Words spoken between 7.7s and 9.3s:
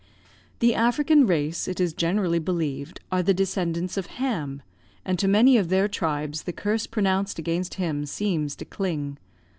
him seems to cling.